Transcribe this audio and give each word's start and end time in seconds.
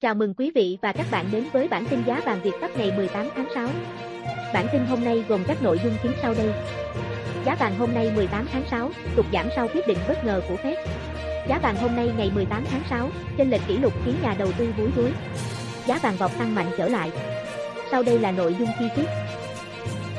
Chào 0.00 0.14
mừng 0.14 0.34
quý 0.34 0.50
vị 0.54 0.78
và 0.82 0.92
các 0.92 1.06
bạn 1.10 1.26
đến 1.32 1.44
với 1.52 1.68
bản 1.68 1.86
tin 1.90 2.02
giá 2.06 2.20
vàng 2.26 2.40
Việt 2.42 2.52
Bắc 2.60 2.76
ngày 2.76 2.92
18 2.96 3.28
tháng 3.36 3.46
6. 3.54 3.68
Bản 4.54 4.66
tin 4.72 4.86
hôm 4.86 5.04
nay 5.04 5.24
gồm 5.28 5.44
các 5.46 5.62
nội 5.62 5.80
dung 5.84 5.94
chính 6.02 6.12
sau 6.22 6.34
đây. 6.34 6.52
Giá 7.44 7.54
vàng 7.54 7.78
hôm 7.78 7.94
nay 7.94 8.12
18 8.16 8.46
tháng 8.52 8.62
6, 8.70 8.90
tục 9.16 9.26
giảm 9.32 9.48
sau 9.56 9.68
quyết 9.68 9.86
định 9.86 9.98
bất 10.08 10.24
ngờ 10.24 10.42
của 10.48 10.54
Fed. 10.54 10.76
Giá 11.48 11.58
vàng 11.58 11.76
hôm 11.76 11.96
nay 11.96 12.12
ngày 12.16 12.30
18 12.34 12.64
tháng 12.70 12.82
6, 12.90 13.10
trên 13.36 13.50
lệch 13.50 13.60
kỷ 13.68 13.76
lục 13.76 13.92
khiến 14.04 14.14
nhà 14.22 14.34
đầu 14.38 14.52
tư 14.58 14.74
bối 14.78 14.90
rối. 14.96 15.12
Giá 15.86 15.98
vàng 15.98 16.16
vọt 16.16 16.30
tăng 16.38 16.54
mạnh 16.54 16.70
trở 16.78 16.88
lại. 16.88 17.12
Sau 17.90 18.02
đây 18.02 18.18
là 18.18 18.30
nội 18.30 18.56
dung 18.58 18.68
chi 18.78 18.84
tiết. 18.96 19.06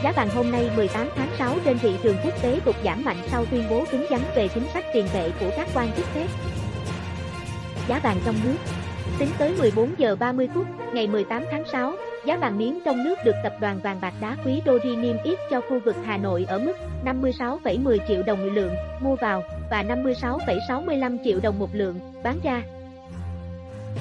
Giá 0.04 0.11
vàng 0.11 0.29
hôm 0.29 0.51
nay 0.51 0.69
18 0.75 1.09
tháng 1.15 1.29
6 1.37 1.55
trên 1.65 1.79
thị 1.79 1.96
trường 2.04 2.18
quốc 2.23 2.41
tế 2.41 2.59
tụt 2.65 2.75
giảm 2.83 3.04
mạnh 3.04 3.18
sau 3.27 3.46
tuyên 3.46 3.64
bố 3.69 3.86
cứng 3.91 4.05
rắn 4.09 4.21
về 4.36 4.47
chính 4.47 4.68
sách 4.73 4.86
tiền 4.93 5.07
tệ 5.14 5.32
của 5.39 5.50
các 5.57 5.68
quan 5.73 5.91
chức 5.96 6.05
Fed. 6.15 6.27
Giá 7.87 8.00
vàng 8.00 8.18
trong 8.25 8.36
nước 8.43 8.55
Tính 9.19 9.29
tới 9.39 9.55
14 9.59 9.89
giờ 9.97 10.15
30 10.15 10.50
phút, 10.54 10.65
ngày 10.93 11.07
18 11.07 11.43
tháng 11.51 11.64
6, 11.71 11.93
giá 12.25 12.37
vàng 12.37 12.57
miếng 12.57 12.79
trong 12.86 13.04
nước 13.04 13.15
được 13.25 13.36
tập 13.43 13.54
đoàn 13.61 13.79
vàng 13.83 14.01
bạc 14.01 14.14
đá 14.21 14.37
quý 14.45 14.61
Doji 14.65 15.01
niêm 15.01 15.15
yết 15.23 15.39
cho 15.51 15.61
khu 15.61 15.79
vực 15.86 15.95
Hà 16.05 16.18
Nội 16.18 16.45
ở 16.47 16.59
mức 16.59 16.73
56,10 17.05 17.97
triệu 18.07 18.23
đồng 18.23 18.39
một 18.39 18.50
lượng 18.54 18.73
mua 19.01 19.15
vào 19.15 19.43
và 19.69 19.83
56,65 19.83 21.18
triệu 21.23 21.39
đồng 21.43 21.59
một 21.59 21.69
lượng 21.73 22.00
bán 22.23 22.39
ra. 22.43 22.61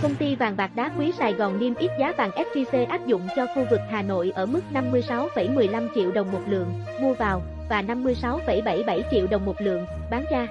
Công 0.02 0.14
ty 0.14 0.34
vàng 0.34 0.56
bạc 0.56 0.70
đá 0.74 0.90
quý 0.98 1.12
Sài 1.18 1.32
Gòn 1.32 1.58
niêm 1.58 1.74
yết 1.74 1.90
giá 2.00 2.12
vàng 2.12 2.30
SJC 2.30 2.86
áp 2.86 3.06
dụng 3.06 3.22
cho 3.36 3.46
khu 3.46 3.64
vực 3.70 3.80
Hà 3.90 4.02
Nội 4.02 4.32
ở 4.34 4.46
mức 4.46 4.60
56,15 4.72 5.88
triệu 5.94 6.10
đồng 6.12 6.32
một 6.32 6.42
lượng 6.46 6.72
mua 7.00 7.14
vào 7.14 7.42
và 7.68 7.82
56,77 7.82 9.02
triệu 9.10 9.26
đồng 9.26 9.46
một 9.46 9.60
lượng 9.60 9.86
bán 10.10 10.24
ra. 10.30 10.46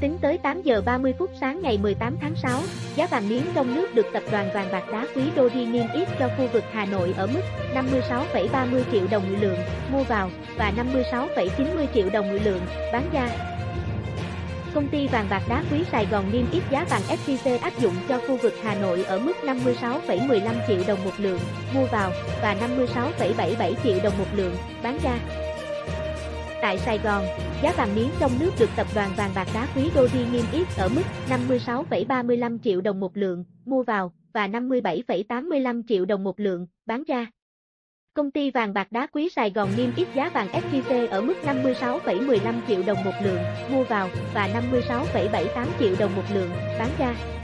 Tính 0.00 0.18
tới 0.20 0.38
8 0.38 0.62
giờ 0.62 0.82
30 0.86 1.14
phút 1.18 1.30
sáng 1.40 1.62
ngày 1.62 1.78
18 1.78 2.16
tháng 2.20 2.34
6, 2.42 2.60
giá 2.96 3.06
vàng 3.06 3.28
miếng 3.28 3.42
trong 3.54 3.74
nước 3.74 3.94
được 3.94 4.06
tập 4.12 4.22
đoàn 4.32 4.48
vàng 4.54 4.68
bạc 4.72 4.84
đá 4.92 5.06
quý 5.14 5.22
Doji 5.36 5.72
niêm 5.72 5.86
yết 5.94 6.08
cho 6.18 6.28
khu 6.36 6.46
vực 6.52 6.64
Hà 6.72 6.86
Nội 6.86 7.14
ở 7.16 7.26
mức 7.26 7.40
56,30 7.74 8.82
triệu 8.92 9.06
đồng 9.10 9.30
một 9.30 9.38
lượng 9.40 9.58
mua 9.92 10.02
vào 10.02 10.30
và 10.56 10.72
56,90 10.76 11.86
triệu 11.94 12.10
đồng 12.12 12.32
một 12.32 12.38
lượng 12.44 12.60
bán 12.92 13.10
ra. 13.12 13.28
Công 14.74 14.88
ty 14.88 15.08
vàng 15.08 15.26
bạc 15.30 15.42
đá 15.48 15.64
quý 15.70 15.84
Sài 15.92 16.06
Gòn 16.10 16.24
niêm 16.32 16.50
yết 16.52 16.62
giá 16.70 16.84
vàng 16.90 17.02
SJC 17.08 17.58
áp 17.58 17.72
dụng 17.78 17.94
cho 18.08 18.18
khu 18.18 18.36
vực 18.36 18.54
Hà 18.62 18.74
Nội 18.74 19.04
ở 19.04 19.18
mức 19.18 19.36
56,15 19.42 20.40
triệu 20.68 20.80
đồng 20.86 21.04
một 21.04 21.14
lượng 21.18 21.40
mua 21.74 21.84
vào 21.84 22.12
và 22.42 22.56
56,77 23.18 23.74
triệu 23.84 23.98
đồng 24.02 24.18
một 24.18 24.28
lượng 24.34 24.56
bán 24.82 24.98
ra. 25.02 25.18
Tại 26.62 26.78
Sài 26.78 26.98
Gòn, 26.98 27.24
giá 27.62 27.72
vàng 27.76 27.94
miếng 27.94 28.10
trong 28.20 28.30
nước 28.40 28.50
được 28.58 28.70
tập 28.76 28.86
đoàn 28.94 29.10
vàng 29.16 29.30
bạc 29.34 29.48
đá 29.54 29.68
quý 29.76 29.90
Doji 29.94 30.32
niêm 30.32 30.44
yết 30.52 30.66
ở 30.78 30.88
mức 30.88 31.02
56,35 31.28 32.58
triệu 32.64 32.80
đồng 32.80 33.00
một 33.00 33.16
lượng 33.16 33.44
mua 33.64 33.82
vào 33.82 34.12
và 34.32 34.48
57,85 34.48 35.82
triệu 35.88 36.04
đồng 36.04 36.24
một 36.24 36.40
lượng 36.40 36.66
bán 36.86 37.02
ra. 37.08 37.26
Công 38.14 38.30
ty 38.30 38.50
vàng 38.50 38.74
bạc 38.74 38.92
đá 38.92 39.06
quý 39.06 39.28
Sài 39.28 39.50
Gòn 39.50 39.68
niêm 39.76 39.90
yết 39.96 40.08
giá 40.14 40.28
vàng 40.28 40.48
SJC 40.48 41.08
ở 41.08 41.20
mức 41.20 41.34
56,15 41.44 42.54
triệu 42.68 42.82
đồng 42.86 43.04
một 43.04 43.14
lượng 43.22 43.40
mua 43.70 43.84
vào 43.84 44.08
và 44.34 44.48
56,78 44.48 45.66
triệu 45.78 45.94
đồng 45.98 46.16
một 46.16 46.24
lượng 46.34 46.50
bán 46.78 46.90
ra. 46.98 47.39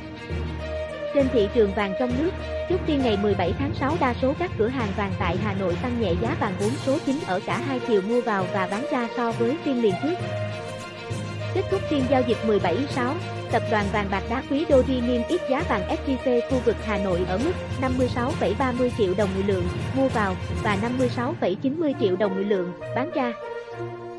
Trên 1.16 1.28
thị 1.32 1.48
trường 1.54 1.74
vàng 1.74 1.94
trong 1.98 2.10
nước, 2.18 2.30
trước 2.68 2.76
phiên 2.86 3.02
ngày 3.02 3.16
17 3.22 3.52
tháng 3.58 3.74
6 3.80 3.96
đa 4.00 4.14
số 4.22 4.34
các 4.38 4.50
cửa 4.58 4.68
hàng 4.68 4.88
vàng 4.96 5.12
tại 5.18 5.36
Hà 5.44 5.54
Nội 5.54 5.76
tăng 5.82 6.00
nhẹ 6.00 6.12
giá 6.22 6.36
vàng 6.40 6.52
4 6.60 6.70
số 6.70 6.98
9 7.06 7.16
ở 7.26 7.40
cả 7.46 7.58
hai 7.58 7.80
chiều 7.88 8.02
mua 8.08 8.20
vào 8.20 8.46
và 8.52 8.68
bán 8.70 8.84
ra 8.92 9.08
so 9.16 9.32
với 9.32 9.56
phiên 9.64 9.82
liền 9.82 9.94
trước. 10.02 10.14
Kết 11.54 11.62
thúc 11.70 11.80
phiên 11.90 12.04
giao 12.10 12.22
dịch 12.26 12.36
17/6, 12.46 13.14
tập 13.52 13.62
đoàn 13.70 13.86
vàng 13.92 14.08
bạc 14.10 14.22
đá 14.30 14.42
quý 14.50 14.64
Doji 14.68 15.06
niêm 15.06 15.22
yết 15.28 15.40
giá 15.50 15.62
vàng 15.68 15.88
SJC 15.88 16.40
khu 16.50 16.58
vực 16.64 16.76
Hà 16.84 16.98
Nội 16.98 17.20
ở 17.28 17.38
mức 17.38 17.52
56,30 17.80 18.90
triệu 18.98 19.14
đồng 19.14 19.28
một 19.36 19.42
lượng 19.46 19.68
mua 19.96 20.08
vào 20.08 20.36
và 20.62 20.76
56,90 21.16 21.92
triệu 22.00 22.16
đồng 22.16 22.36
một 22.36 22.44
lượng 22.46 22.72
bán 22.96 23.10
ra. 23.14 23.32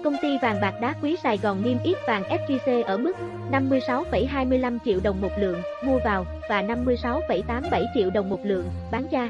Công 0.08 0.18
ty 0.22 0.38
vàng 0.42 0.62
bạc 0.62 0.74
đá 0.82 0.94
quý 1.02 1.18
Sài 1.24 1.38
Gòn 1.38 1.62
niêm 1.64 1.78
yết 1.84 1.98
vàng 2.08 2.24
SJC 2.24 2.84
ở 2.84 2.98
mức 2.98 3.14
56,25 3.52 4.78
triệu 4.86 5.00
đồng 5.04 5.22
một 5.22 5.30
lượng 5.40 5.62
mua 5.84 6.00
vào 6.00 6.26
và 6.50 6.62
56,87 6.62 7.86
triệu 7.94 8.10
đồng 8.10 8.30
một 8.30 8.40
lượng 8.44 8.70
bán 8.92 9.08
ra. 9.12 9.30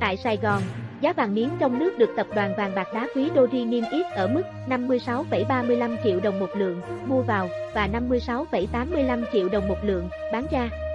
Tại 0.00 0.16
Sài 0.16 0.36
Gòn, 0.36 0.62
giá 1.00 1.12
vàng 1.12 1.34
miếng 1.34 1.50
trong 1.58 1.78
nước 1.78 1.98
được 1.98 2.10
tập 2.16 2.26
đoàn 2.34 2.54
vàng 2.56 2.74
bạc 2.74 2.88
đá 2.94 3.06
quý 3.14 3.30
Doji 3.34 3.68
niêm 3.68 3.84
yết 3.92 4.06
ở 4.06 4.28
mức 4.28 4.42
56,35 4.68 5.96
triệu 6.04 6.20
đồng 6.20 6.40
một 6.40 6.50
lượng 6.56 6.80
mua 7.06 7.22
vào 7.22 7.48
và 7.74 7.88
56,85 7.92 9.24
triệu 9.32 9.48
đồng 9.48 9.68
một 9.68 9.78
lượng 9.82 10.08
bán 10.32 10.46
ra. 10.50 10.85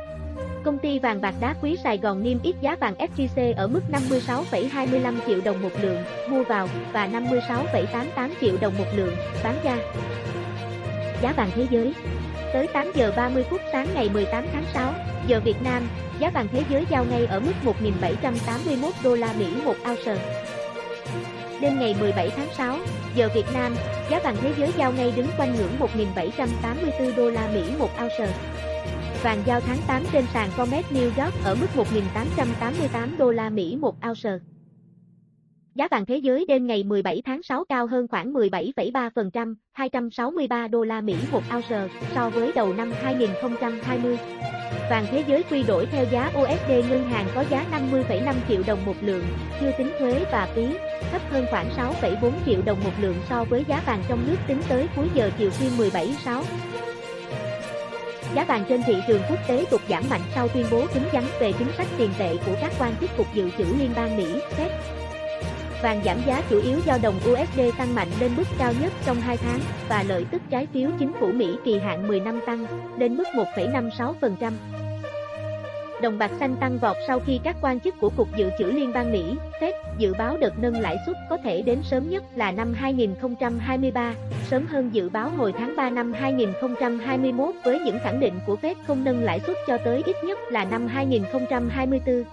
Công 0.63 0.77
ty 0.77 0.99
vàng 0.99 1.21
bạc 1.21 1.35
đá 1.39 1.55
quý 1.61 1.77
Sài 1.83 1.97
Gòn 1.97 2.23
niêm 2.23 2.37
yết 2.43 2.55
giá 2.61 2.75
vàng 2.75 2.95
SJC 2.95 3.53
ở 3.55 3.67
mức 3.67 3.81
56,25 3.91 5.15
triệu 5.27 5.41
đồng 5.45 5.61
một 5.61 5.69
lượng 5.81 6.03
mua 6.29 6.43
vào 6.43 6.67
và 6.93 7.07
56,88 7.07 8.29
triệu 8.41 8.55
đồng 8.61 8.77
một 8.77 8.85
lượng 8.95 9.15
bán 9.43 9.55
ra. 9.63 9.77
Giá 11.21 11.33
vàng 11.37 11.49
thế 11.55 11.67
giới 11.71 11.93
Tới 12.53 12.67
8 12.73 12.91
giờ 12.95 13.13
30 13.17 13.43
phút 13.49 13.61
sáng 13.71 13.87
ngày 13.93 14.09
18 14.13 14.45
tháng 14.53 14.63
6, 14.73 14.93
giờ 15.27 15.39
Việt 15.45 15.61
Nam, 15.63 15.87
giá 16.19 16.29
vàng 16.29 16.47
thế 16.51 16.63
giới 16.69 16.85
giao 16.89 17.05
ngay 17.05 17.25
ở 17.25 17.39
mức 17.39 17.53
1.781 17.63 18.91
đô 19.03 19.15
la 19.15 19.33
Mỹ 19.39 19.47
một 19.65 19.75
ounce. 19.89 20.17
Đêm 21.61 21.79
ngày 21.79 21.95
17 21.99 22.29
tháng 22.29 22.47
6, 22.57 22.77
giờ 23.15 23.29
Việt 23.35 23.45
Nam, 23.53 23.75
giá 24.09 24.19
vàng 24.19 24.35
thế 24.41 24.53
giới 24.57 24.71
giao 24.77 24.91
ngay 24.91 25.13
đứng 25.15 25.27
quanh 25.37 25.55
ngưỡng 25.55 25.89
1.784 26.15 27.15
đô 27.15 27.29
la 27.29 27.49
Mỹ 27.53 27.63
một 27.79 27.89
ounce. 28.01 28.33
Vàng 29.23 29.43
giao 29.45 29.61
tháng 29.61 29.77
8 29.87 30.03
trên 30.11 30.25
sàn 30.33 30.49
Comex 30.57 30.85
New 30.85 31.23
York 31.23 31.33
ở 31.43 31.55
mức 31.55 31.67
1.888 31.75 33.17
đô 33.17 33.31
la 33.31 33.49
Mỹ 33.49 33.77
một 33.79 33.95
ounce. 34.07 34.31
Giá 35.75 35.87
vàng 35.91 36.05
thế 36.05 36.17
giới 36.17 36.45
đêm 36.47 36.67
ngày 36.67 36.83
17 36.83 37.21
tháng 37.25 37.43
6 37.43 37.65
cao 37.65 37.87
hơn 37.87 38.07
khoảng 38.07 38.33
17,3%, 38.33 39.55
263 39.71 40.67
đô 40.67 40.83
la 40.83 41.01
Mỹ 41.01 41.15
một 41.31 41.41
ounce 41.55 41.87
so 42.15 42.29
với 42.29 42.51
đầu 42.55 42.73
năm 42.73 42.91
2020. 43.01 44.17
Vàng 44.89 45.05
thế 45.11 45.23
giới 45.27 45.43
quy 45.43 45.63
đổi 45.63 45.85
theo 45.85 46.05
giá 46.11 46.31
USD 46.41 46.89
ngân 46.89 47.03
hàng 47.03 47.27
có 47.35 47.45
giá 47.49 47.65
50,5 47.91 48.33
triệu 48.47 48.61
đồng 48.67 48.85
một 48.85 48.95
lượng, 49.01 49.23
chưa 49.61 49.71
tính 49.77 49.91
thuế 49.99 50.25
và 50.31 50.49
phí, 50.55 50.67
thấp 51.11 51.21
hơn 51.29 51.45
khoảng 51.49 51.69
6,4 51.69 52.31
triệu 52.45 52.61
đồng 52.65 52.83
một 52.83 52.93
lượng 53.01 53.15
so 53.29 53.43
với 53.43 53.65
giá 53.67 53.83
vàng 53.85 54.03
trong 54.07 54.27
nước 54.27 54.37
tính 54.47 54.61
tới 54.69 54.87
cuối 54.95 55.07
giờ 55.13 55.31
chiều 55.37 55.49
phiên 55.49 55.71
17/6. 55.77 56.43
Giá 58.35 58.43
vàng 58.43 58.65
trên 58.69 58.83
thị 58.87 58.95
trường 59.07 59.21
quốc 59.29 59.39
tế 59.47 59.65
tụt 59.69 59.81
giảm 59.89 60.03
mạnh 60.09 60.21
sau 60.35 60.47
tuyên 60.47 60.65
bố 60.71 60.85
cứng 60.93 61.03
rắn 61.13 61.23
về 61.39 61.53
chính 61.59 61.67
sách 61.77 61.87
tiền 61.97 62.09
tệ 62.17 62.37
của 62.45 62.53
các 62.61 62.71
quan 62.79 62.93
chức 63.01 63.09
Cục 63.17 63.33
Dự 63.33 63.49
trữ 63.57 63.65
Liên 63.79 63.91
bang 63.95 64.17
Mỹ, 64.17 64.25
Fed. 64.57 64.69
Vàng 65.83 66.01
giảm 66.05 66.17
giá 66.25 66.41
chủ 66.49 66.61
yếu 66.61 66.79
do 66.85 66.97
đồng 67.03 67.15
USD 67.31 67.59
tăng 67.77 67.95
mạnh 67.95 68.07
lên 68.19 68.31
mức 68.37 68.43
cao 68.59 68.73
nhất 68.81 68.93
trong 69.05 69.21
2 69.21 69.37
tháng 69.37 69.59
và 69.89 70.03
lợi 70.03 70.25
tức 70.31 70.41
trái 70.49 70.67
phiếu 70.73 70.89
chính 70.99 71.11
phủ 71.19 71.31
Mỹ 71.31 71.55
kỳ 71.65 71.79
hạn 71.79 72.07
10 72.07 72.19
năm 72.19 72.39
tăng 72.45 72.65
lên 72.97 73.17
mức 73.17 73.27
1,56%. 73.33 74.80
Đồng 76.01 76.17
bạc 76.17 76.31
xanh 76.39 76.55
tăng 76.59 76.77
vọt 76.77 76.97
sau 77.07 77.19
khi 77.19 77.39
các 77.43 77.55
quan 77.61 77.79
chức 77.79 77.95
của 77.99 78.09
Cục 78.17 78.27
Dự 78.37 78.49
trữ 78.59 78.65
Liên 78.65 78.91
bang 78.93 79.11
Mỹ, 79.11 79.35
Fed, 79.59 79.71
dự 79.97 80.13
báo 80.17 80.37
đợt 80.37 80.59
nâng 80.59 80.79
lãi 80.81 80.97
suất 81.05 81.15
có 81.29 81.37
thể 81.37 81.61
đến 81.61 81.79
sớm 81.83 82.09
nhất 82.09 82.23
là 82.35 82.51
năm 82.51 82.73
2023, 82.73 84.13
sớm 84.49 84.65
hơn 84.67 84.89
dự 84.93 85.09
báo 85.09 85.29
hồi 85.29 85.53
tháng 85.57 85.75
3 85.75 85.89
năm 85.89 86.13
2021 86.13 87.55
với 87.65 87.79
những 87.79 87.97
khẳng 88.03 88.19
định 88.19 88.33
của 88.47 88.57
Fed 88.61 88.75
không 88.87 89.03
nâng 89.03 89.23
lãi 89.23 89.39
suất 89.39 89.57
cho 89.67 89.77
tới 89.77 90.03
ít 90.05 90.15
nhất 90.23 90.39
là 90.49 90.65
năm 90.65 90.87
2024. 90.87 92.23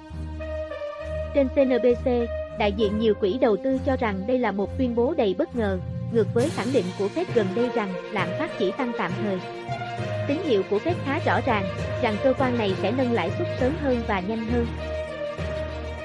Trên 1.34 1.48
CNBC, 1.48 2.10
đại 2.58 2.72
diện 2.72 2.98
nhiều 2.98 3.14
quỹ 3.14 3.38
đầu 3.38 3.56
tư 3.56 3.78
cho 3.86 3.96
rằng 3.96 4.26
đây 4.26 4.38
là 4.38 4.52
một 4.52 4.78
tuyên 4.78 4.94
bố 4.94 5.14
đầy 5.16 5.34
bất 5.38 5.56
ngờ, 5.56 5.78
ngược 6.12 6.26
với 6.34 6.50
khẳng 6.56 6.72
định 6.72 6.84
của 6.98 7.08
Fed 7.14 7.24
gần 7.34 7.46
đây 7.54 7.68
rằng 7.74 7.92
lạm 8.12 8.28
phát 8.38 8.50
chỉ 8.58 8.72
tăng 8.78 8.92
tạm 8.98 9.12
thời. 9.22 9.38
Tín 10.28 10.38
hiệu 10.44 10.62
của 10.70 10.78
Fed 10.78 10.94
khá 11.04 11.18
rõ 11.26 11.40
ràng, 11.46 11.64
rằng 12.02 12.16
cơ 12.22 12.32
quan 12.38 12.58
này 12.58 12.74
sẽ 12.82 12.92
nâng 12.92 13.12
lãi 13.12 13.30
suất 13.38 13.48
sớm 13.60 13.72
hơn 13.82 14.02
và 14.08 14.20
nhanh 14.20 14.46
hơn. 14.46 14.66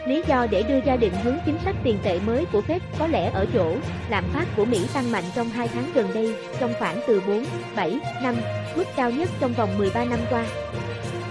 Lý 0.08 0.24
do 0.28 0.48
để 0.52 0.64
đưa 0.64 0.80
ra 0.82 0.96
định 0.96 1.14
hướng 1.24 1.38
chính 1.46 1.58
sách 1.66 1.76
tiền 1.84 1.98
tệ 2.04 2.20
mới 2.20 2.46
của 2.52 2.62
Fed 2.68 2.80
có 3.00 3.08
lẽ 3.08 3.32
ở 3.34 3.46
chỗ, 3.54 3.76
lạm 4.10 4.24
phát 4.34 4.46
của 4.58 4.66
Mỹ 4.66 4.88
tăng 4.94 5.12
mạnh 5.12 5.24
trong 5.36 5.50
2 5.50 5.68
tháng 5.68 5.92
gần 5.94 6.14
đây, 6.14 6.36
trong 6.60 6.74
khoảng 6.80 7.00
từ 7.08 7.22
4, 7.28 7.46
7, 7.76 8.00
5, 8.24 8.36
mức 8.76 8.84
cao 8.96 9.12
nhất 9.12 9.30
trong 9.40 9.54
vòng 9.54 9.78
13 9.78 10.06
năm 10.06 10.20
qua. 10.30 10.46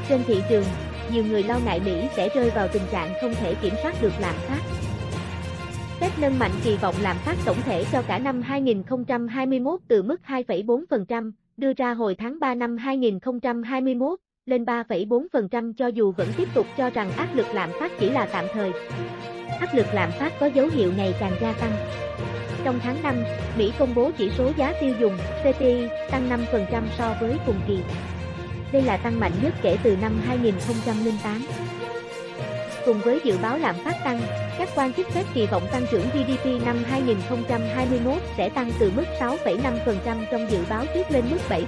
Trên 0.08 0.25
thị 0.25 0.43
trường, 0.49 0.64
nhiều 1.12 1.25
người 1.25 1.43
lo 1.43 1.58
ngại 1.64 1.81
Mỹ 1.85 2.08
sẽ 2.17 2.29
rơi 2.29 2.50
vào 2.50 2.69
tình 2.69 2.82
trạng 2.93 3.14
không 3.20 3.35
thể 3.35 3.55
kiểm 3.55 3.75
soát 3.82 4.02
được 4.02 4.12
lạm 4.20 4.35
phát. 4.49 4.81
Fed 6.02 6.10
nâng 6.20 6.38
mạnh 6.38 6.50
kỳ 6.64 6.76
vọng 6.76 6.94
lạm 7.02 7.16
phát 7.16 7.37
tổng 7.44 7.56
thể 7.64 7.84
cho 7.93 8.02
cả 8.02 8.19
năm 8.19 8.43
2021 8.43 9.81
từ 9.88 10.02
mức 10.02 10.20
2,4%, 10.26 11.32
đưa 11.56 11.72
ra 11.72 11.94
hồi 11.94 12.14
tháng 12.14 12.40
3 12.40 12.54
năm 12.54 12.76
2021, 12.76 14.19
lên 14.46 14.64
3,4% 14.64 15.72
cho 15.72 15.87
dù 15.87 16.12
vẫn 16.12 16.28
tiếp 16.37 16.49
tục 16.54 16.66
cho 16.76 16.90
rằng 16.90 17.12
áp 17.12 17.28
lực 17.34 17.46
lạm 17.54 17.70
phát 17.81 17.93
chỉ 17.99 18.10
là 18.10 18.28
tạm 18.32 18.44
thời. 18.52 18.72
Áp 19.60 19.75
lực 19.75 19.87
lạm 19.94 20.10
phát 20.19 20.32
có 20.40 20.46
dấu 20.46 20.69
hiệu 20.69 20.93
ngày 20.96 21.14
càng 21.20 21.32
gia 21.40 21.52
tăng. 21.52 21.72
Trong 22.64 22.78
tháng 22.82 23.02
5, 23.02 23.14
Mỹ 23.58 23.72
công 23.78 23.94
bố 23.94 24.10
chỉ 24.19 24.31
số 24.38 24.50
giá 24.56 24.72
tiêu 24.81 24.94
dùng 25.00 25.16
CPI 25.43 25.88
tăng 26.10 26.31
5% 26.31 26.82
so 26.98 27.14
với 27.20 27.37
cùng 27.46 27.60
kỳ. 27.69 27.78
Đây 28.72 28.82
là 28.82 28.96
tăng 28.96 29.20
mạnh 29.20 29.32
nhất 29.43 29.55
kể 29.62 29.76
từ 29.82 29.96
năm 30.00 30.12
2008. 30.26 31.43
Cùng 32.87 33.00
với 33.05 33.20
dự 33.25 33.38
báo 33.43 33.58
lạm 33.58 33.75
phát 33.84 33.94
tăng, 34.05 34.20
các 34.58 34.69
quan 34.76 34.93
chức 34.93 35.06
Fed 35.06 35.25
kỳ 35.34 35.46
vọng 35.46 35.62
tăng 35.72 35.87
trưởng 35.90 36.06
GDP 36.08 36.64
năm 36.66 36.76
2021 36.84 38.14
sẽ 38.37 38.49
tăng 38.49 38.70
từ 38.78 38.93
mức 38.96 39.04
6,5% 39.20 40.25
trong 40.31 40.50
dự 40.50 40.58
báo 40.69 40.84
trước 40.94 41.10
lên 41.10 41.25
mức 41.31 41.38
7%. 41.49 41.62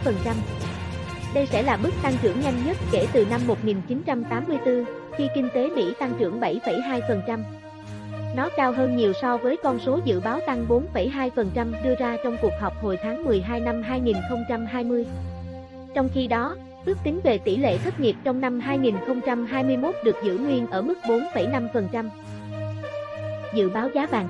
Đây 1.35 1.47
sẽ 1.47 1.63
là 1.63 1.77
mức 1.77 1.91
tăng 2.03 2.15
trưởng 2.23 2.41
nhanh 2.41 2.67
nhất 2.67 2.77
kể 2.93 3.07
từ 3.13 3.27
năm 3.31 3.41
1984, 3.47 4.85
khi 5.17 5.29
kinh 5.35 5.49
tế 5.55 5.71
Mỹ 5.71 5.95
tăng 5.99 6.13
trưởng 6.19 6.41
7,2%. 6.41 7.39
Nó 8.37 8.49
cao 8.57 8.73
hơn 8.73 8.97
nhiều 8.97 9.13
so 9.23 9.37
với 9.37 9.57
con 9.63 9.79
số 9.79 10.01
dự 10.05 10.21
báo 10.21 10.41
tăng 10.47 10.67
4,2% 10.69 11.85
đưa 11.85 11.95
ra 11.95 12.17
trong 12.25 12.37
cuộc 12.43 12.53
họp 12.61 12.83
hồi 12.83 12.99
tháng 13.03 13.25
12 13.25 13.61
năm 13.61 13.83
2020. 13.83 15.07
Trong 15.95 16.09
khi 16.15 16.27
đó, 16.27 16.57
ước 16.85 16.99
tính 17.05 17.21
về 17.25 17.39
tỷ 17.39 17.57
lệ 17.57 17.79
thất 17.79 18.01
nghiệp 18.01 18.17
trong 18.25 18.41
năm 18.41 18.61
2021 18.61 19.95
được 20.05 20.17
giữ 20.25 20.39
nguyên 20.39 20.67
ở 20.67 20.83
mức 20.83 20.99
4,5%. 21.05 22.09
Dự 23.55 23.71
báo 23.71 23.89
giá 23.95 24.07
vàng 24.07 24.29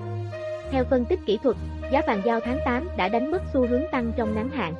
Theo 0.70 0.84
phân 0.84 1.04
tích 1.04 1.20
kỹ 1.26 1.38
thuật, 1.42 1.56
giá 1.92 2.02
vàng 2.06 2.22
giao 2.24 2.40
tháng 2.40 2.58
8 2.64 2.88
đã 2.96 3.08
đánh 3.08 3.30
mất 3.30 3.42
xu 3.52 3.66
hướng 3.66 3.82
tăng 3.92 4.12
trong 4.16 4.34
ngắn 4.34 4.50
hạn. 4.50 4.74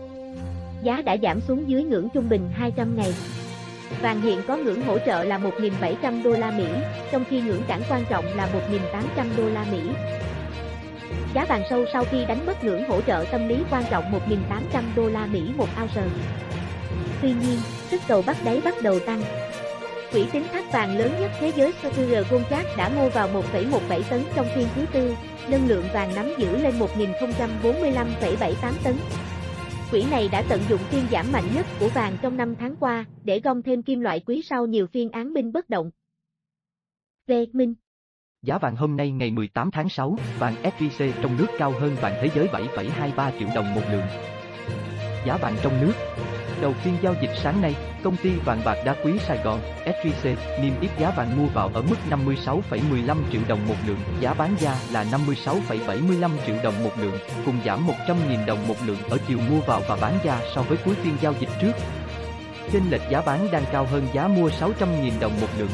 Giá 0.82 1.02
đã 1.02 1.16
giảm 1.22 1.40
xuống 1.40 1.68
dưới 1.68 1.82
ngưỡng 1.82 2.08
trung 2.14 2.28
bình 2.28 2.50
200 2.54 2.96
ngày. 2.96 3.14
Vàng 4.02 4.20
hiện 4.20 4.38
có 4.48 4.56
ngưỡng 4.56 4.82
hỗ 4.82 4.98
trợ 4.98 5.24
là 5.24 5.38
1.700 5.38 6.22
đô 6.22 6.30
la 6.30 6.50
Mỹ, 6.50 6.66
trong 7.12 7.24
khi 7.30 7.40
ngưỡng 7.40 7.62
cản 7.68 7.82
quan 7.90 8.04
trọng 8.10 8.24
là 8.36 8.48
1.800 9.16 9.26
đô 9.36 9.48
la 9.48 9.64
Mỹ. 9.72 9.80
Giá 11.34 11.44
vàng 11.44 11.62
sâu 11.70 11.84
sau 11.92 12.04
khi 12.04 12.24
đánh 12.24 12.46
mất 12.46 12.64
ngưỡng 12.64 12.88
hỗ 12.88 13.00
trợ 13.00 13.24
tâm 13.32 13.48
lý 13.48 13.56
quan 13.70 13.84
trọng 13.90 14.04
1.800 14.28 14.82
đô 14.96 15.08
la 15.08 15.26
Mỹ 15.26 15.42
một 15.56 15.68
ounce. 15.80 16.02
Tuy 17.22 17.28
nhiên, 17.28 17.58
sức 17.90 18.00
cầu 18.08 18.22
bắt 18.26 18.36
đáy 18.44 18.60
bắt 18.64 18.74
đầu 18.82 18.98
tăng. 19.06 19.22
Quỹ 20.14 20.26
tính 20.32 20.42
thác 20.52 20.72
vàng 20.72 20.98
lớn 20.98 21.10
nhất 21.20 21.30
thế 21.38 21.52
giới 21.56 21.72
Sother 21.82 22.30
Goldcard 22.30 22.68
đã 22.78 22.88
mua 22.88 23.08
vào 23.08 23.28
1,17 23.28 24.02
tấn 24.10 24.22
trong 24.34 24.46
phiên 24.54 24.68
thứ 24.74 24.86
tư, 24.92 25.14
nâng 25.48 25.66
lượng 25.66 25.84
vàng 25.94 26.14
nắm 26.14 26.26
giữ 26.38 26.56
lên 26.56 26.74
1.045,78 26.78 28.72
tấn. 28.84 28.94
Quỹ 29.90 30.04
này 30.10 30.28
đã 30.32 30.44
tận 30.48 30.60
dụng 30.68 30.80
phiên 30.80 31.04
giảm 31.10 31.32
mạnh 31.32 31.44
nhất 31.54 31.66
của 31.80 31.88
vàng 31.88 32.16
trong 32.22 32.36
năm 32.36 32.54
tháng 32.60 32.76
qua 32.80 33.04
để 33.24 33.40
gom 33.40 33.62
thêm 33.62 33.82
kim 33.82 34.00
loại 34.00 34.20
quý 34.20 34.42
sau 34.44 34.66
nhiều 34.66 34.86
phiên 34.86 35.10
án 35.10 35.34
binh 35.34 35.52
bất 35.52 35.70
động. 35.70 35.90
Về 37.26 37.46
Minh 37.52 37.74
Giá 38.42 38.58
vàng 38.58 38.76
hôm 38.76 38.96
nay 38.96 39.10
ngày 39.10 39.30
18 39.30 39.70
tháng 39.70 39.88
6, 39.88 40.16
vàng 40.38 40.54
SJC 40.62 41.12
trong 41.22 41.36
nước 41.36 41.46
cao 41.58 41.72
hơn 41.80 41.96
vàng 42.00 42.14
thế 42.22 42.30
giới 42.34 42.46
7,23 42.46 43.30
triệu 43.38 43.48
đồng 43.54 43.74
một 43.74 43.82
lượng. 43.92 44.06
Giá 45.26 45.36
vàng 45.36 45.54
trong 45.62 45.80
nước 45.80 45.92
Đầu 46.60 46.72
phiên 46.72 46.96
giao 47.02 47.14
dịch 47.20 47.30
sáng 47.42 47.62
nay, 47.62 47.74
công 48.04 48.16
ty 48.16 48.30
vàng 48.30 48.60
bạc 48.64 48.76
đá 48.84 48.94
quý 49.04 49.12
Sài 49.26 49.38
Gòn, 49.44 49.60
SJC, 49.84 50.36
niêm 50.62 50.80
yết 50.80 50.90
giá 50.98 51.10
vàng 51.10 51.36
mua 51.36 51.46
vào 51.46 51.70
ở 51.74 51.82
mức 51.82 51.96
56,15 52.10 53.16
triệu 53.32 53.40
đồng 53.48 53.66
một 53.68 53.74
lượng, 53.86 53.98
giá 54.20 54.34
bán 54.34 54.54
ra 54.60 54.74
là 54.92 55.04
56,75 55.04 56.30
triệu 56.46 56.56
đồng 56.62 56.84
một 56.84 56.90
lượng, 56.98 57.18
cùng 57.46 57.58
giảm 57.64 57.86
100.000 57.86 58.46
đồng 58.46 58.68
một 58.68 58.76
lượng 58.86 58.98
ở 59.10 59.18
chiều 59.28 59.38
mua 59.50 59.60
vào 59.60 59.82
và 59.88 59.96
bán 59.96 60.18
ra 60.24 60.40
so 60.54 60.62
với 60.62 60.78
cuối 60.84 60.94
phiên 60.94 61.16
giao 61.20 61.34
dịch 61.40 61.50
trước. 61.60 61.72
Trên 62.72 62.82
lệch 62.90 63.02
giá 63.10 63.20
bán 63.20 63.48
đang 63.52 63.64
cao 63.72 63.86
hơn 63.90 64.06
giá 64.12 64.28
mua 64.28 64.48
600.000 64.48 65.10
đồng 65.20 65.40
một 65.40 65.48
lượng. 65.58 65.70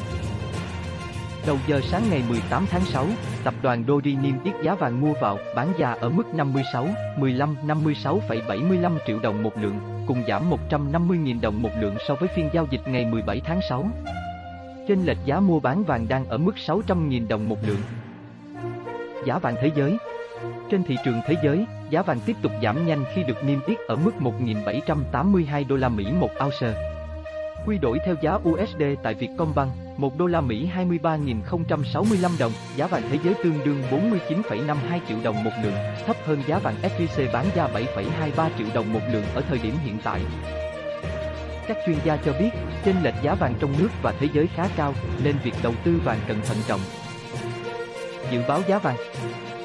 Đầu 1.50 1.58
giờ 1.66 1.80
sáng 1.80 2.02
ngày 2.10 2.22
18 2.28 2.66
tháng 2.70 2.84
6, 2.84 3.06
tập 3.44 3.54
đoàn 3.62 3.84
Dori 3.88 4.16
niêm 4.16 4.44
yết 4.44 4.54
giá 4.62 4.74
vàng 4.74 5.00
mua 5.00 5.12
vào, 5.20 5.38
bán 5.54 5.72
ra 5.78 5.92
ở 5.92 6.08
mức 6.08 6.34
56, 6.34 6.88
15, 7.18 7.56
56,75 7.66 8.98
triệu 9.06 9.18
đồng 9.18 9.42
một 9.42 9.58
lượng, 9.58 9.80
cùng 10.06 10.22
giảm 10.28 10.50
150.000 10.70 11.40
đồng 11.40 11.62
một 11.62 11.70
lượng 11.80 11.96
so 12.08 12.14
với 12.14 12.28
phiên 12.36 12.50
giao 12.52 12.66
dịch 12.70 12.80
ngày 12.86 13.04
17 13.04 13.40
tháng 13.44 13.60
6. 13.68 13.90
Trên 14.88 15.04
lệch 15.04 15.16
giá 15.24 15.40
mua 15.40 15.60
bán 15.60 15.84
vàng 15.84 16.06
đang 16.08 16.26
ở 16.26 16.38
mức 16.38 16.54
600.000 16.66 17.28
đồng 17.28 17.48
một 17.48 17.58
lượng. 17.66 17.80
Giá 19.26 19.38
vàng 19.38 19.54
thế 19.62 19.70
giới 19.76 19.98
Trên 20.70 20.82
thị 20.82 20.96
trường 21.04 21.20
thế 21.26 21.34
giới, 21.44 21.66
giá 21.90 22.02
vàng 22.02 22.20
tiếp 22.26 22.36
tục 22.42 22.52
giảm 22.62 22.86
nhanh 22.86 23.04
khi 23.14 23.22
được 23.22 23.44
niêm 23.44 23.58
yết 23.66 23.78
ở 23.78 23.96
mức 23.96 24.12
1.782 24.20 25.66
đô 25.68 25.76
la 25.76 25.88
Mỹ 25.88 26.06
một 26.20 26.30
ounce. 26.44 26.89
Quy 27.66 27.78
đổi 27.78 27.98
theo 28.04 28.14
giá 28.22 28.34
USD 28.34 28.82
tại 29.02 29.14
Vietcombank, 29.14 29.72
1 29.96 30.18
đô 30.18 30.26
la 30.26 30.40
Mỹ 30.40 30.68
23.065 30.76 32.30
đồng, 32.38 32.52
giá 32.76 32.86
vàng 32.86 33.02
thế 33.10 33.18
giới 33.24 33.34
tương 33.44 33.64
đương 33.64 33.82
49,52 33.90 35.00
triệu 35.08 35.18
đồng 35.22 35.44
một 35.44 35.50
lượng, 35.62 35.74
thấp 36.06 36.16
hơn 36.24 36.42
giá 36.46 36.58
vàng 36.58 36.74
SJC 36.82 37.32
bán 37.32 37.46
ra 37.54 37.68
7,23 37.74 38.48
triệu 38.58 38.66
đồng 38.74 38.92
một 38.92 39.00
lượng 39.12 39.24
ở 39.34 39.40
thời 39.48 39.58
điểm 39.58 39.74
hiện 39.84 39.98
tại. 40.04 40.20
Các 41.68 41.76
chuyên 41.86 41.96
gia 42.04 42.16
cho 42.16 42.32
biết, 42.40 42.50
chênh 42.84 43.02
lệch 43.02 43.14
giá 43.22 43.34
vàng 43.34 43.54
trong 43.60 43.72
nước 43.78 43.88
và 44.02 44.14
thế 44.20 44.28
giới 44.32 44.46
khá 44.46 44.68
cao, 44.76 44.94
nên 45.24 45.34
việc 45.44 45.54
đầu 45.62 45.72
tư 45.84 46.00
vàng 46.04 46.18
cần 46.28 46.40
thận 46.48 46.56
trọng. 46.66 46.80
Dự 48.32 48.42
báo 48.48 48.60
giá 48.68 48.78
vàng 48.78 48.96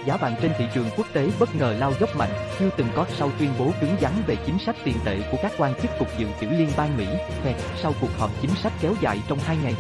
giá 0.06 0.18
vàng 0.18 0.36
trên 0.42 0.52
thị 0.58 0.66
trường 0.74 0.88
quốc 0.98 1.08
tế 1.14 1.30
bất 1.40 1.56
ngờ 1.56 1.76
lao 1.80 1.94
dốc 2.00 2.10
mạnh, 2.18 2.30
chưa 2.60 2.70
từng 2.78 2.88
có 2.96 3.06
sau 3.10 3.32
tuyên 3.40 3.50
bố 3.60 3.72
cứng 3.82 3.96
rắn 4.02 4.12
về 4.28 4.36
chính 4.46 4.60
sách 4.60 4.76
tiền 4.84 4.96
tệ 5.06 5.20
của 5.32 5.38
các 5.42 5.52
quan 5.58 5.74
chức 5.82 5.92
Cục 6.00 6.08
Dự 6.18 6.28
trữ 6.42 6.48
Liên 6.48 6.70
bang 6.78 6.98
Mỹ, 6.98 7.06
Fed, 7.44 7.54
sau 7.82 7.94
cuộc 8.02 8.18
họp 8.18 8.32
chính 8.42 8.52
sách 8.52 8.74
kéo 8.82 8.94
dài 9.02 9.20
trong 9.28 9.40
hai 9.40 9.58
ngày. 9.64 9.74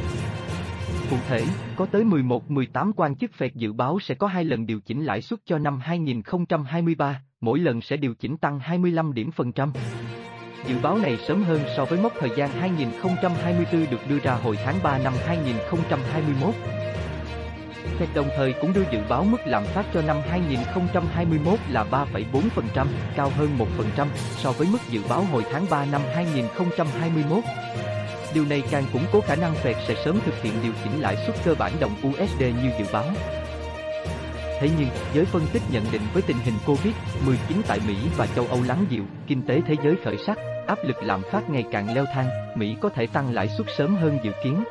Cụ 1.09 1.17
thể, 1.27 1.45
có 1.75 1.85
tới 1.85 2.03
11-18 2.03 2.91
quan 2.95 3.15
chức 3.15 3.31
Fed 3.37 3.49
dự 3.55 3.73
báo 3.73 3.99
sẽ 3.99 4.15
có 4.15 4.27
hai 4.27 4.43
lần 4.43 4.65
điều 4.65 4.79
chỉnh 4.79 5.05
lãi 5.05 5.21
suất 5.21 5.39
cho 5.45 5.57
năm 5.57 5.79
2023, 5.79 7.21
mỗi 7.41 7.59
lần 7.59 7.81
sẽ 7.81 7.97
điều 7.97 8.13
chỉnh 8.13 8.37
tăng 8.37 8.59
25 8.59 9.13
điểm 9.13 9.31
phần 9.31 9.51
trăm. 9.51 9.73
Dự 10.67 10.75
báo 10.83 10.97
này 10.97 11.17
sớm 11.27 11.43
hơn 11.43 11.61
so 11.77 11.85
với 11.85 11.99
mốc 11.99 12.13
thời 12.19 12.29
gian 12.37 12.49
2024 12.49 13.85
được 13.91 14.09
đưa 14.09 14.19
ra 14.19 14.33
hồi 14.33 14.57
tháng 14.65 14.75
3 14.83 14.97
năm 14.97 15.13
2021. 15.25 16.55
Fed 17.99 18.07
đồng 18.13 18.29
thời 18.37 18.53
cũng 18.53 18.73
đưa 18.73 18.83
dự 18.91 18.99
báo 19.09 19.23
mức 19.23 19.37
lạm 19.45 19.63
phát 19.65 19.85
cho 19.93 20.01
năm 20.01 20.17
2021 20.29 21.59
là 21.69 21.85
3,4%, 21.91 22.85
cao 23.15 23.31
hơn 23.37 23.57
1% 23.97 24.07
so 24.37 24.51
với 24.51 24.67
mức 24.71 24.77
dự 24.89 25.01
báo 25.09 25.21
hồi 25.21 25.43
tháng 25.51 25.65
3 25.69 25.85
năm 25.85 26.01
2021. 26.13 27.43
Điều 28.33 28.45
này 28.45 28.63
càng 28.71 28.83
củng 28.93 29.05
cố 29.11 29.21
khả 29.21 29.35
năng 29.35 29.53
Fed 29.63 29.73
sẽ 29.87 29.95
sớm 30.05 30.19
thực 30.25 30.41
hiện 30.41 30.53
điều 30.63 30.71
chỉnh 30.83 31.01
lãi 31.01 31.17
suất 31.25 31.35
cơ 31.45 31.55
bản 31.59 31.71
đồng 31.79 31.95
USD 32.07 32.41
như 32.41 32.71
dự 32.79 32.85
báo. 32.93 33.05
Thế 34.59 34.69
nhưng, 34.79 34.87
giới 35.13 35.25
phân 35.25 35.47
tích 35.53 35.61
nhận 35.71 35.83
định 35.91 36.01
với 36.13 36.21
tình 36.21 36.37
hình 36.43 36.53
Covid-19 36.65 37.61
tại 37.67 37.79
Mỹ 37.87 37.95
và 38.17 38.27
châu 38.35 38.47
Âu 38.47 38.59
lắng 38.67 38.85
dịu, 38.89 39.03
kinh 39.27 39.41
tế 39.41 39.61
thế 39.67 39.75
giới 39.83 39.95
khởi 40.03 40.17
sắc, 40.27 40.37
áp 40.67 40.79
lực 40.83 41.03
lạm 41.03 41.21
phát 41.31 41.49
ngày 41.49 41.63
càng 41.71 41.95
leo 41.95 42.05
thang, 42.13 42.29
Mỹ 42.55 42.75
có 42.81 42.89
thể 42.89 43.07
tăng 43.07 43.33
lãi 43.33 43.47
suất 43.57 43.67
sớm 43.77 43.95
hơn 43.95 44.19
dự 44.23 44.31
kiến, 44.43 44.63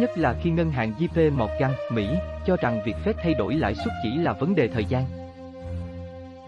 Nhất 0.00 0.18
là 0.18 0.34
khi 0.42 0.50
ngân 0.50 0.70
hàng 0.70 0.92
JP 0.98 1.32
Morgan, 1.32 1.72
Mỹ, 1.90 2.08
cho 2.46 2.56
rằng 2.56 2.82
việc 2.84 2.96
phép 3.04 3.16
thay 3.22 3.34
đổi 3.34 3.54
lãi 3.54 3.74
suất 3.74 3.94
chỉ 4.02 4.18
là 4.18 4.32
vấn 4.32 4.54
đề 4.54 4.68
thời 4.68 4.84
gian. 4.84 5.04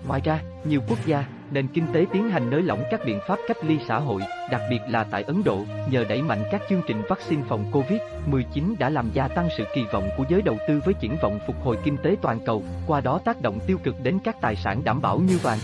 Ngoài 0.07 0.21
ra, 0.25 0.41
nhiều 0.65 0.81
quốc 0.89 0.99
gia, 1.07 1.25
nền 1.51 1.69
kinh 1.69 1.87
tế 1.93 2.07
tiến 2.13 2.31
hành 2.31 2.51
nới 2.51 2.63
lỏng 2.63 2.85
các 2.91 3.01
biện 3.05 3.21
pháp 3.29 3.39
cách 3.49 3.57
ly 3.65 3.79
xã 3.89 3.99
hội, 3.99 4.23
đặc 4.51 4.61
biệt 4.71 4.81
là 4.89 5.05
tại 5.05 5.23
Ấn 5.23 5.45
Độ, 5.45 5.59
nhờ 5.91 6.05
đẩy 6.09 6.23
mạnh 6.23 6.45
các 6.51 6.63
chương 6.69 6.83
trình 6.87 7.03
vaccine 7.09 7.43
phòng 7.49 7.73
Covid-19 7.73 8.75
đã 8.79 8.91
làm 8.91 9.11
gia 9.13 9.29
tăng 9.29 9.49
sự 9.57 9.65
kỳ 9.75 9.85
vọng 9.93 10.09
của 10.17 10.25
giới 10.29 10.43
đầu 10.43 10.57
tư 10.69 10.81
với 10.85 10.95
triển 10.95 11.17
vọng 11.23 11.39
phục 11.47 11.57
hồi 11.65 11.79
kinh 11.85 11.97
tế 11.97 12.17
toàn 12.23 12.41
cầu, 12.47 12.63
qua 12.87 13.01
đó 13.01 13.21
tác 13.25 13.43
động 13.43 13.59
tiêu 13.67 13.79
cực 13.85 13.95
đến 14.03 14.19
các 14.25 14.37
tài 14.41 14.57
sản 14.57 14.85
đảm 14.85 15.01
bảo 15.01 15.19
như 15.19 15.39
vàng, 15.43 15.59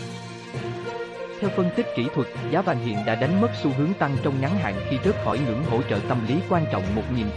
theo 1.44 1.52
phân 1.56 1.70
tích 1.76 1.86
kỹ 1.96 2.06
thuật, 2.14 2.28
giá 2.50 2.62
vàng 2.62 2.84
hiện 2.84 2.98
đã 3.06 3.14
đánh 3.14 3.40
mất 3.40 3.48
xu 3.62 3.70
hướng 3.78 3.94
tăng 3.98 4.16
trong 4.22 4.40
ngắn 4.40 4.58
hạn 4.58 4.74
khi 4.90 4.96
rớt 5.04 5.14
khỏi 5.24 5.38
ngưỡng 5.38 5.64
hỗ 5.70 5.82
trợ 5.90 5.98
tâm 6.08 6.26
lý 6.28 6.34
quan 6.48 6.64
trọng 6.72 6.82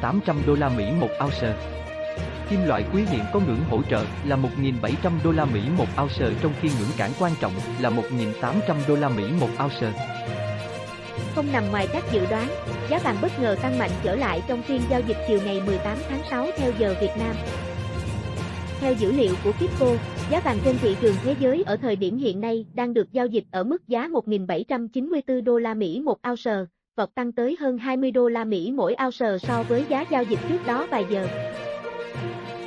1.800 0.02 0.36
đô 0.48 0.56
la 0.56 0.70
Mỹ 0.70 0.86
một 1.00 1.10
ounce. 1.24 1.54
Kim 2.50 2.64
loại 2.68 2.84
quý 2.94 3.04
hiện 3.10 3.22
có 3.34 3.40
ngưỡng 3.40 3.64
hỗ 3.70 3.82
trợ 3.90 4.06
là 4.26 4.36
1.700 4.36 5.12
đô 5.24 5.32
la 5.32 5.46
Mỹ 5.46 5.62
một 5.78 5.86
ounce 6.02 6.26
trong 6.42 6.54
khi 6.62 6.70
ngưỡng 6.80 6.90
cản 6.98 7.12
quan 7.20 7.32
trọng 7.40 7.54
là 7.80 7.90
1.800 7.90 8.76
đô 8.88 8.96
la 8.96 9.10
Mỹ 9.10 9.24
một 9.40 9.50
ounce. 9.64 9.92
Không 11.36 11.52
nằm 11.52 11.72
ngoài 11.72 11.88
các 11.94 12.04
dự 12.12 12.26
đoán, 12.30 12.48
giá 12.90 13.00
vàng 13.00 13.18
bất 13.22 13.40
ngờ 13.40 13.56
tăng 13.62 13.80
mạnh 13.80 13.92
trở 14.04 14.16
lại 14.16 14.42
trong 14.48 14.64
phiên 14.64 14.82
giao 14.90 15.02
dịch 15.08 15.18
chiều 15.28 15.40
ngày 15.46 15.62
18 15.66 15.98
tháng 16.10 16.22
6 16.30 16.48
theo 16.58 16.72
giờ 16.80 16.96
Việt 17.02 17.12
Nam. 17.20 17.36
Theo 18.80 18.94
dữ 18.94 19.12
liệu 19.12 19.36
của 19.44 19.52
Kitco, 19.52 19.88
giá 20.32 20.40
vàng 20.40 20.58
trên 20.66 20.78
thị 20.82 20.96
trường 21.02 21.16
thế 21.24 21.36
giới 21.40 21.64
ở 21.66 21.78
thời 21.78 21.96
điểm 21.96 22.18
hiện 22.18 22.42
nay 22.42 22.66
đang 22.74 22.94
được 22.94 23.12
giao 23.12 23.28
dịch 23.28 23.44
ở 23.52 23.64
mức 23.64 23.88
giá 23.88 24.08
1.794 24.08 25.44
đô 25.44 25.58
la 25.60 25.74
Mỹ 25.74 26.02
một 26.02 26.18
ounce, 26.30 26.56
vọt 26.98 27.16
tăng 27.16 27.32
tới 27.32 27.58
hơn 27.60 27.78
20 27.78 28.12
đô 28.12 28.28
la 28.28 28.44
Mỹ 28.44 28.72
mỗi 28.76 28.96
ounce 29.06 29.38
so 29.38 29.64
với 29.64 29.86
giá 29.90 30.06
giao 30.12 30.24
dịch 30.24 30.40
trước 30.50 30.58
đó 30.68 30.88
vài 30.92 31.06
giờ. 31.10 31.28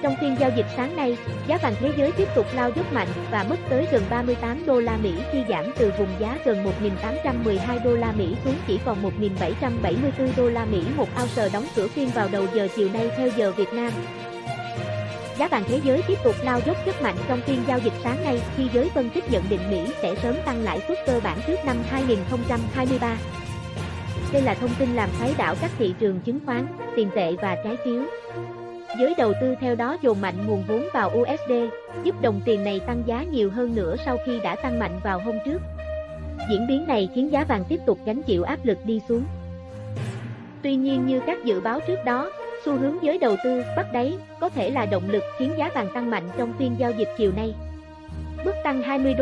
Trong 0.02 0.14
phiên 0.20 0.36
giao 0.40 0.50
dịch 0.56 0.66
sáng 0.76 0.96
nay, 0.96 1.16
giá 1.46 1.58
vàng 1.62 1.74
thế 1.80 1.92
giới 1.98 2.12
tiếp 2.12 2.28
tục 2.34 2.46
lao 2.54 2.70
dốc 2.76 2.92
mạnh 2.92 3.08
và 3.30 3.46
mất 3.50 3.56
tới 3.70 3.86
gần 3.92 4.02
38 4.10 4.66
đô 4.66 4.80
la 4.80 4.96
Mỹ 5.02 5.12
khi 5.32 5.44
giảm 5.48 5.64
từ 5.78 5.92
vùng 5.98 6.08
giá 6.20 6.38
gần 6.44 6.64
1.812 6.82 7.84
đô 7.84 7.94
la 7.94 8.12
Mỹ 8.12 8.34
xuống 8.44 8.54
chỉ 8.66 8.78
còn 8.84 9.02
1.774 9.20 10.28
đô 10.36 10.48
la 10.48 10.64
Mỹ 10.64 10.82
một 10.96 11.08
ounce 11.22 11.48
đóng 11.52 11.64
cửa 11.76 11.86
phiên 11.86 12.08
vào 12.08 12.28
đầu 12.32 12.46
giờ 12.54 12.68
chiều 12.76 12.88
nay 12.92 13.10
theo 13.16 13.28
giờ 13.36 13.52
Việt 13.52 13.72
Nam. 13.72 13.92
Giá 15.40 15.48
vàng 15.48 15.64
thế 15.68 15.80
giới 15.84 16.02
tiếp 16.08 16.18
tục 16.24 16.34
lao 16.42 16.60
dốc 16.66 16.76
rất 16.86 17.02
mạnh 17.02 17.14
trong 17.28 17.40
phiên 17.40 17.58
giao 17.68 17.78
dịch 17.78 17.92
sáng 18.04 18.24
nay 18.24 18.40
khi 18.56 18.68
giới 18.72 18.90
phân 18.94 19.10
tích 19.10 19.24
nhận 19.30 19.42
định 19.48 19.60
Mỹ 19.70 19.92
sẽ 20.02 20.14
sớm 20.14 20.34
tăng 20.44 20.62
lãi 20.64 20.80
suất 20.88 20.98
cơ 21.06 21.20
bản 21.24 21.38
trước 21.46 21.56
năm 21.64 21.76
2023. 21.90 23.16
Đây 24.32 24.42
là 24.42 24.54
thông 24.54 24.70
tin 24.78 24.94
làm 24.94 25.08
khuấy 25.18 25.34
đảo 25.38 25.54
các 25.60 25.70
thị 25.78 25.94
trường 25.98 26.20
chứng 26.20 26.38
khoán, 26.46 26.66
tiền 26.96 27.10
tệ 27.14 27.32
và 27.42 27.56
trái 27.64 27.76
phiếu. 27.84 28.02
Giới 28.98 29.14
đầu 29.18 29.32
tư 29.40 29.54
theo 29.60 29.74
đó 29.74 29.96
dồn 30.02 30.20
mạnh 30.20 30.46
nguồn 30.46 30.64
vốn 30.68 30.88
vào 30.94 31.10
USD, 31.10 31.52
giúp 32.02 32.22
đồng 32.22 32.40
tiền 32.44 32.64
này 32.64 32.80
tăng 32.80 33.02
giá 33.06 33.24
nhiều 33.32 33.50
hơn 33.50 33.74
nữa 33.74 33.96
sau 34.04 34.18
khi 34.26 34.40
đã 34.42 34.56
tăng 34.56 34.78
mạnh 34.78 35.00
vào 35.04 35.20
hôm 35.20 35.34
trước. 35.44 35.58
Diễn 36.50 36.66
biến 36.66 36.86
này 36.86 37.08
khiến 37.14 37.32
giá 37.32 37.44
vàng 37.44 37.64
tiếp 37.68 37.80
tục 37.86 37.98
gánh 38.04 38.22
chịu 38.22 38.42
áp 38.42 38.58
lực 38.64 38.78
đi 38.84 39.00
xuống. 39.08 39.24
Tuy 40.62 40.76
nhiên 40.76 41.06
như 41.06 41.20
các 41.26 41.44
dự 41.44 41.60
báo 41.60 41.80
trước 41.80 41.98
đó, 42.04 42.30
xu 42.64 42.76
hướng 42.78 42.96
giới 43.02 43.18
đầu 43.18 43.36
tư 43.44 43.62
bắt 43.76 43.86
đáy 43.92 44.16
có 44.40 44.48
thể 44.48 44.70
là 44.70 44.86
động 44.86 45.10
lực 45.10 45.22
khiến 45.38 45.54
giá 45.58 45.70
vàng 45.74 45.88
tăng 45.94 46.10
mạnh 46.10 46.28
trong 46.38 46.52
phiên 46.58 46.74
giao 46.78 46.90
dịch 46.90 47.08
chiều 47.18 47.32
nay. 47.36 47.54
bước 48.44 48.54
tăng 48.64 48.82
20 48.82 49.14
đô 49.14 49.18